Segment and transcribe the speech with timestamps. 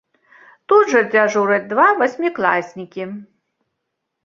[0.71, 3.03] Тут жа дзяжураць два васьмікласнікі.